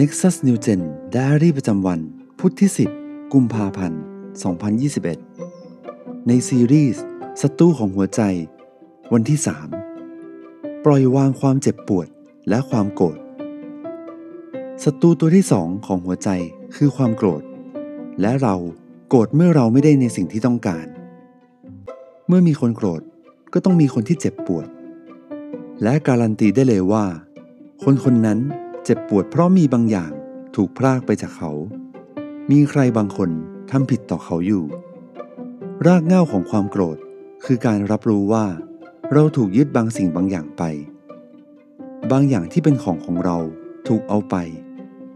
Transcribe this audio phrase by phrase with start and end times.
[0.00, 0.82] Nexus New Gen
[1.14, 2.00] Diary ประจำวัน
[2.38, 4.00] พุธที่ 10 กุมภาพันธ์
[5.34, 7.04] 2021 ในซีรีส์
[7.40, 8.20] ศัตรูของหัวใจ
[9.12, 9.38] วันที่
[10.12, 12.06] 3 ปล่อยวางความเจ็บปวด
[12.48, 13.18] และความโกรธ
[14.84, 16.28] ศัตรูตัวที่สองของหัวใจ
[16.76, 17.42] คือความโกรธ
[18.20, 18.56] และเรา
[19.08, 20.86] โกรธเมื่อเราไม่ได้ในสิ่งที่ต้องการ
[22.28, 23.02] เมื่อมีคนโกรธ
[23.52, 24.66] ก็ต้องมีคนที่เจ็บปวด
[25.82, 27.04] และการันตีได้เลยว่า
[27.82, 28.40] คนคนนั้น
[28.88, 30.12] เจ็บปวดเพราะมีบางอย่าง
[30.54, 31.52] ถูกพรากไปจากเขา
[32.50, 33.30] มีใครบางคน
[33.70, 34.64] ทำผิดต่อเขาอยู่
[35.86, 36.98] รากเหง้าของความโกรธ
[37.44, 38.46] คือการรับรู้ว่า
[39.12, 40.62] เราถูกยึดบางสิ่งบางอย่างไป
[42.10, 43.38] บางอย่างที่เป็นของของเรา
[43.88, 44.34] ถูกเอาไป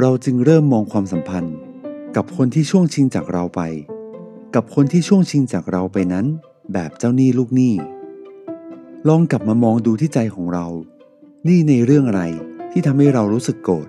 [0.00, 1.56] เราจึงเริ่มมองความสัมพันธ์
[2.16, 3.60] กับคนที่ช่วงชิงจากเราไป
[4.54, 6.26] กับคนที่ช่วงชิงจากเราไปนั้น
[6.72, 7.74] แบบเจ้าหนี้ลูกหนี้
[9.08, 10.66] ลองกลับมามองดูที่ใจของเรา
[11.46, 12.24] นี่ในเรื่องอะไร
[12.76, 13.88] ที่ทำให้เรารู้สึกโกรธ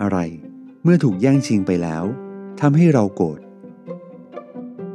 [0.00, 0.18] อะไร
[0.82, 2.04] เมื่อถูกแย่งชิงไปแล้ว
[2.60, 3.40] ทำให้เราโกรธ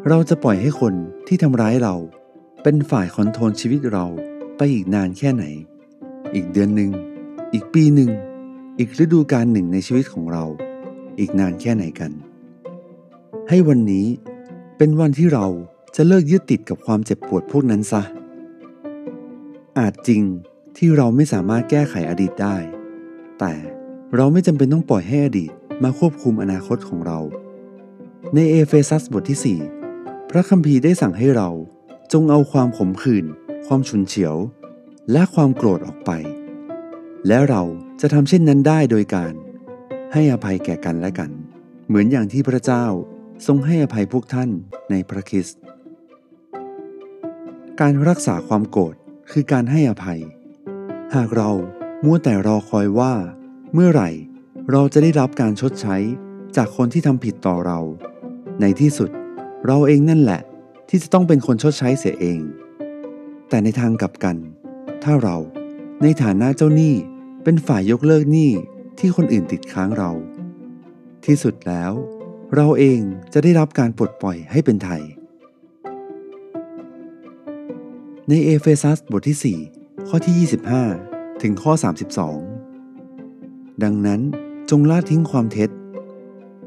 [0.07, 0.93] เราจะปล่อยให้คน
[1.27, 1.95] ที่ทำร้ายเรา
[2.63, 4.05] เป็นฝ่ายคอนโทรลชีวิตเรา
[4.57, 5.43] ไปอีกนานแค่ไหน
[6.33, 6.91] อีกเดือนหนึ่ง
[7.53, 8.11] อีกปีหนึ่ง
[8.79, 10.45] อีกฤดูกาลหนึ่งในชีวิตของเรา
[11.19, 12.11] อีกนานแค่ไหนกัน
[13.49, 14.07] ให้วันนี้
[14.77, 15.47] เป็นวันที่เรา
[15.95, 18.03] จะเลิกยึดติดกับความเจ็บปวดพวกนั้นซะ
[19.79, 20.21] อาจจริง
[20.77, 22.57] ที่เราไม่สามารถแก้ไขอดีตได้
[23.39, 23.53] แต่
[24.15, 25.51] เราไม่จำเป็นต้องปล่อยให้อดีต
[25.83, 27.19] มาควบคุมอนาคตของเรา
[28.35, 29.57] ในเอเฟซัสบทที่
[29.91, 31.49] 4 พระคัมภีร์ได้สั่งให้เรา
[32.13, 33.25] จงเอาความขมขื่น
[33.67, 34.35] ความฉุนเฉียว
[35.11, 36.11] และความโกรธออกไป
[37.27, 37.63] และเรา
[38.01, 39.33] จะทำเช่นนั้นได้โดยการ
[40.13, 41.31] ให้อภัยแก่กันและกัน
[41.87, 42.85] เหมือนอย่างที่พระเจ้า
[43.47, 44.49] ทรงให้อภัยพวกท่าน
[44.89, 45.59] ในพระคริสต์
[47.79, 48.95] การรักษาความโกรธ
[49.31, 50.19] คือการให้อภัย
[51.15, 51.51] หากเรา
[52.05, 53.13] มัวแต่รอคอยว่า
[53.73, 54.09] เมื่อไหร่
[54.71, 55.97] เราจะได้รับการชดใช้
[56.55, 57.79] จากคนที่ทำผิดต่อเรา
[58.61, 59.09] ในที่สุด
[59.65, 60.41] เราเองนั่นแหละ
[60.89, 62.39] ที่จะต้องเป็นคนชดใช้เสียเอง
[63.49, 64.37] แต่ในทางกลับกัน
[65.03, 65.37] ถ้าเรา
[66.03, 66.95] ในฐานะเจ้าหนี้
[67.43, 68.51] เป็นฝ่ายยกเลิกหนี้
[68.99, 70.11] ที่คนอื่นติดค้างเรา
[71.25, 71.91] ที่สุดแล้ว
[72.55, 72.99] เราเอง
[73.33, 75.01] จะได้รับการปลดปล่อยให้เป็นไทย
[78.27, 81.06] ในเอเฟซัสบทที่ 4 ข้อที่ 25
[81.41, 81.71] ถึงข้อ
[82.57, 84.21] 32 ดังนั้น
[84.69, 85.69] จงละทิ้งความเท็จ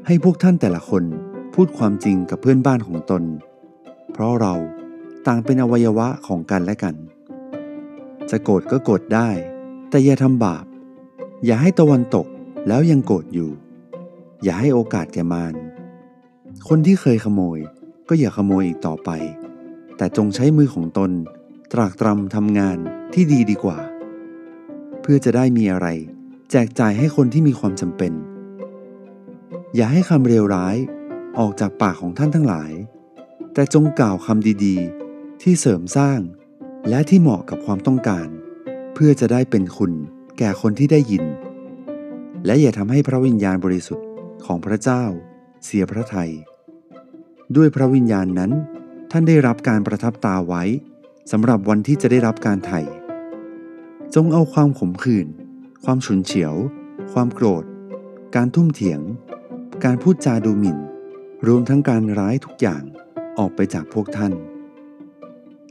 [0.05, 1.03] ให้พวกท่านแต่ละคน
[1.53, 3.23] พูดความจริงกับเพื่อนบ้านของตน
[4.11, 4.55] เพราะเรา
[5.27, 6.95] ต่างเป็นอวัยวะของกันและกัน
[8.29, 9.29] จะโกรธก็โกรธได้
[9.89, 10.65] แต่อย่าทำบาป
[11.45, 12.27] อย่าให้ตะวันตก
[12.67, 13.51] แล้วยังโกรธอยู่
[14.43, 15.55] อย่าให้โอกาสแก่มาร
[16.67, 17.59] คนที่เคยขโมย
[18.09, 19.09] ก็อย่าขโมยอีกต่อไป
[19.97, 21.11] แต่จงใช้มือของตน
[21.71, 22.77] ตรากตรำทำงาน
[23.13, 23.77] ที่ดีดีกว่า
[25.01, 25.87] เพื่อจะได้มีอะไร
[26.51, 28.13] แจกจ่ายให้คนที่มีความจำเป็น
[29.75, 30.77] อย่าให้คำเร็วร้าย
[31.39, 32.71] ออกจากปากของท่านทั้งหลาย
[33.53, 36.19] แต่จงกล่าวคำดีๆ ที่เสริมสร้าง
[36.89, 38.27] และที่เหมาะกับความต้องการ
[38.93, 39.91] เพื่อจะได้เป็นคุณ
[40.37, 41.23] แก่คนที่ได้ยิน
[42.45, 44.07] และอย่าทำให้พระวิญญาณบริสุทธิ์
[44.45, 45.03] ของพระเจ้า
[45.65, 46.31] เสียพระทยัย
[47.55, 48.51] ด้วยพระวิญญาณนั้น
[49.11, 50.63] ท่านได้รับการประทับตาไว้
[51.31, 52.81] สำหรับวันที่จะได้รับการไถ่
[54.15, 55.27] จงเอาความขมขื่น
[55.83, 56.53] ความฉุนเฉียว
[57.13, 57.63] ความโกรธ
[58.35, 59.01] การทุ่มเถียง
[59.83, 60.77] การพูดจาดูหมิ่น
[61.47, 62.83] รวมทั้งการร้ายทุกอย่าง
[63.39, 64.33] ออกไปจากพวกท่าน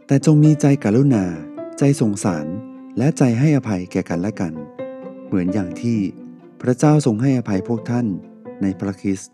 [0.06, 1.24] แต่จงมีใจกรุณา
[1.78, 2.46] ใจสงสาร
[2.98, 4.52] และใจให้อภัยแก่กันและกัน
[5.26, 5.98] เหมือนอย่างที่
[6.60, 8.06] พระเจ้าทรงให้อภัยพวกท่าน
[8.62, 9.32] ในพระคริสต์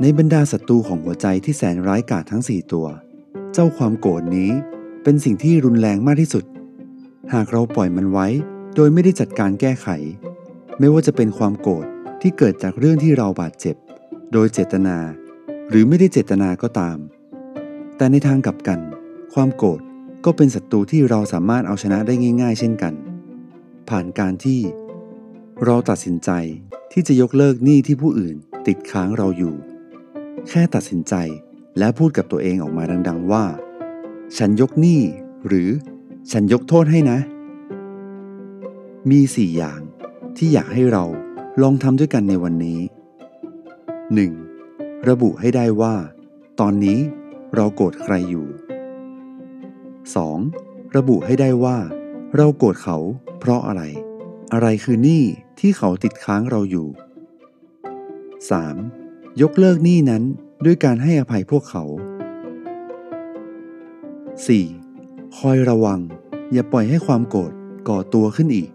[0.00, 2.86] ในบรรดาศัตรูของหัวใจที่แสนร้ายกาจทั้งสี่ตัว
[3.52, 4.50] เจ้าความโกรธนี้
[5.02, 6.44] เป็นสิ่งที่รุนแรงมากที่สุด
[7.34, 8.26] หากเราปล่อยมันไว้
[8.74, 9.88] โดยไม่ได้จัดการแก้ไข
[10.78, 11.86] ไม่ว่าจะเป็นความโกรธ
[12.22, 13.76] ที่เกิดจากเรื่องที่เราบาดเจ็บ
[14.32, 14.96] โดยเจตนา
[15.70, 16.98] หรือไม่ได้เจตนาก็ตาม
[17.96, 18.80] แต่ในทางกลับกัน
[19.34, 19.80] ความโกรธ
[20.24, 22.94] ก็เป็นศัตรูที่เราสามารถเอาชนะได้ง่าย ๆ เช่นกัน
[23.88, 24.60] ผ่านการที่
[25.64, 26.30] เราตัดสินใจ
[26.92, 28.36] ที่จะยกเลิกหนี้ที่ผู้อื่น
[28.66, 29.54] ติดค้างเราอยู่
[30.48, 31.14] แค่ตัดสินใจ
[31.78, 33.44] และพูดกับตัวเองออกมาดัง ๆ ว่า
[34.38, 35.00] ฉันยกหนี้
[35.46, 35.70] หรือ
[36.32, 37.18] ฉันยกโทษให้นะ
[39.10, 39.80] มีสี่อย่าง
[40.36, 41.04] ที่อยากให้เรา
[41.62, 42.80] ลองทำด้วยกันในวันนี้
[44.32, 45.08] 1.
[45.08, 45.94] ระบุให้ได้ว่า
[46.60, 46.98] ตอนนี้
[47.54, 48.46] เราโกรธใครอยู่
[50.16, 50.96] 2.
[50.96, 51.76] ระบุให้ได้ว่า
[52.36, 52.98] เราโกรธเขา
[53.38, 53.82] เพราะอะไร
[54.52, 55.22] อะไรคือหนี้
[55.60, 56.88] ที่เขาติดค้างเราอยู่
[58.54, 59.42] 3.
[59.42, 60.22] ยกเลิกหนี้นั้น
[60.64, 61.84] ด้วยการให้อภัยพวกเขา
[64.48, 65.36] 4.
[65.38, 66.00] คอยระวัง
[66.52, 67.52] อย่าปล่อยให้ความโกรธ
[67.88, 68.68] ก่อตัวขึ้นอีก